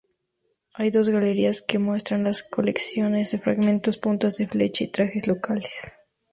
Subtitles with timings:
[0.73, 5.93] Hay dos galerías que muestran colecciones de fragmentos, puntas de flecha, y trajes locales.